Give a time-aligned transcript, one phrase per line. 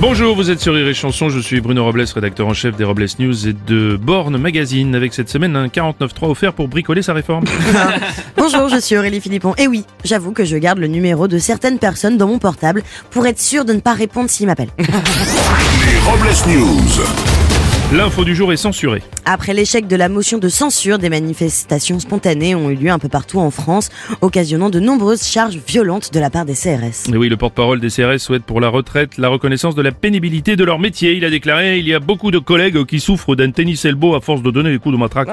[0.00, 2.84] Bonjour, vous êtes sur Rire et Chanson, je suis Bruno Robles, rédacteur en chef des
[2.84, 7.14] Robles News et de Born Magazine, avec cette semaine un 49.3 offert pour bricoler sa
[7.14, 7.44] réforme.
[8.36, 9.54] Bonjour, je suis Aurélie Philippon.
[9.58, 13.26] Et oui, j'avoue que je garde le numéro de certaines personnes dans mon portable pour
[13.26, 14.70] être sûr de ne pas répondre s'ils m'appellent.
[14.78, 17.37] Les Robles News.
[17.90, 19.02] L'info du jour est censurée.
[19.24, 23.08] Après l'échec de la motion de censure, des manifestations spontanées ont eu lieu un peu
[23.08, 23.88] partout en France,
[24.20, 27.10] occasionnant de nombreuses charges violentes de la part des CRS.
[27.10, 30.54] Et oui, le porte-parole des CRS souhaite pour la retraite la reconnaissance de la pénibilité
[30.54, 31.14] de leur métier.
[31.14, 34.20] Il a déclaré il y a beaucoup de collègues qui souffrent d'un tennis elbow à
[34.20, 35.28] force de donner des coups de matraque.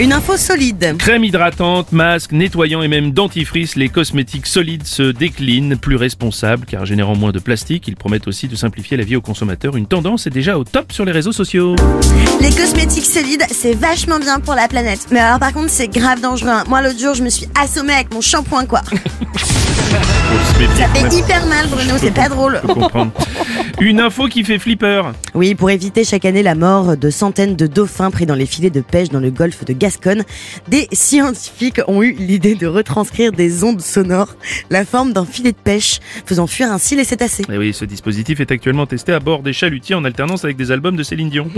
[0.00, 0.94] Une info solide.
[0.96, 6.86] Crème hydratante, masque, nettoyant et même dentifrice, les cosmétiques solides se déclinent, plus responsables car
[6.86, 7.88] générant moins de plastique.
[7.88, 9.76] Ils promettent aussi de simplifier la vie aux consommateurs.
[9.76, 11.74] Une tendance est déjà au top sur les réseaux sociaux.
[12.40, 15.06] Les cosmétiques solides, c'est vachement bien pour la planète.
[15.10, 16.48] Mais alors par contre, c'est grave dangereux.
[16.50, 16.64] hein.
[16.68, 18.82] Moi, l'autre jour, je me suis assommée avec mon shampoing, quoi.
[20.76, 22.60] Ça fait hyper mal, Bruno, c'est pas drôle.
[23.80, 25.02] Une info qui fait flipper.
[25.34, 28.70] Oui, pour éviter chaque année la mort de centaines de dauphins pris dans les filets
[28.70, 30.24] de pêche dans le golfe de Gascogne,
[30.68, 34.34] des scientifiques ont eu l'idée de retranscrire des ondes sonores,
[34.70, 37.44] la forme d'un filet de pêche, faisant fuir ainsi les cétacés.
[37.50, 40.72] Et oui, ce dispositif est actuellement testé à bord des chalutiers en alternance avec des
[40.72, 41.48] albums de Céline Dion.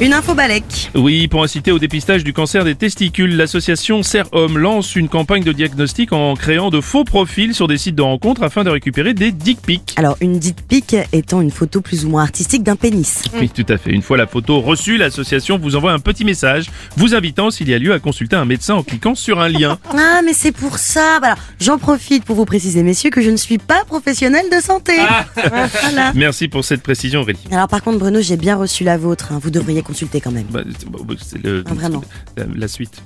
[0.00, 0.90] Une info balèque.
[0.96, 5.44] Oui, pour inciter au dépistage du cancer des testicules, l'association Serre Homme lance une campagne
[5.44, 9.14] de diagnostic en créant de faux profils sur des sites de rencontres afin de récupérer
[9.14, 9.94] des dick pics.
[9.96, 13.22] Alors, une dick pic étant une photo plus ou moins artistique d'un pénis.
[13.38, 13.90] Oui, tout à fait.
[13.90, 17.74] Une fois la photo reçue, l'association vous envoie un petit message vous invitant s'il y
[17.74, 19.78] a lieu à consulter un médecin en cliquant sur un lien.
[20.16, 21.18] Ah, mais c'est pour ça.
[21.20, 24.60] Bah alors, j'en profite pour vous préciser, messieurs, que je ne suis pas professionnel de
[24.60, 24.92] santé.
[25.34, 26.12] Voilà.
[26.14, 27.38] Merci pour cette précision, Aurélie.
[27.50, 29.32] Alors, par contre, Bruno, j'ai bien reçu la vôtre.
[29.32, 29.40] hein.
[29.42, 30.46] Vous devriez consulter quand même.
[30.50, 32.02] Bah, c'est- bah, bah, le, Ah, vraiment
[32.36, 33.00] la, la suite.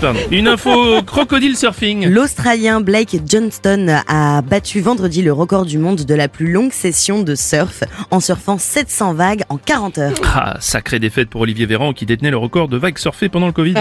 [0.00, 0.20] Pardon.
[0.30, 2.06] Une info crocodile surfing.
[2.08, 7.22] L'Australien Blake Johnston a battu vendredi le record du monde de la plus longue session
[7.22, 7.82] de surf
[8.12, 10.14] en surfant 700 vagues en 40 heures.
[10.32, 13.52] Ah, sacrée défaite pour Olivier Véran qui détenait le record de vagues surfées pendant le
[13.52, 13.74] Covid.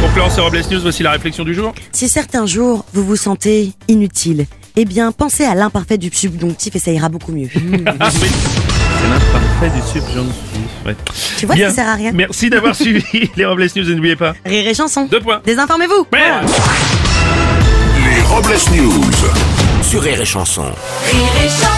[0.00, 1.72] Pour clore ce Robles News, voici la réflexion du jour.
[1.92, 4.44] Si certains jours vous vous sentez inutile,
[4.76, 7.48] eh bien pensez à l'imparfait du subjonctif et ça ira beaucoup mieux.
[8.00, 8.28] Ah oui,
[9.00, 10.42] c'est l'imparfait du subjonctif.
[10.84, 10.96] Ouais.
[11.38, 11.68] Tu vois, Bien.
[11.70, 12.12] ça sert à rien.
[12.14, 14.34] Merci d'avoir suivi les Robles News et n'oubliez pas.
[14.44, 15.06] Rire et chanson.
[15.10, 15.40] Deux points.
[15.44, 16.06] Désinformez-vous.
[16.12, 16.46] Ouais.
[18.14, 19.10] Les Robles News.
[19.82, 20.62] Sur Rire et Chanson.
[21.10, 21.75] Rire et chanson